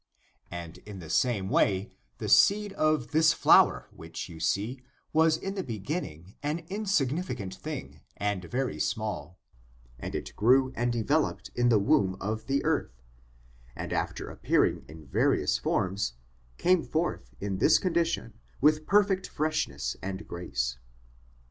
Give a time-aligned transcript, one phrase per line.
[0.49, 4.81] And in the same way, the seed of this flower which you see
[5.13, 9.37] was in the beginning an insignificant thing, and very small;
[9.99, 13.03] and it grew and developed in the womb of the earth,
[13.75, 16.13] and after appearing in various forms,
[16.57, 20.79] came forth in this condition with perfect freshness and grace.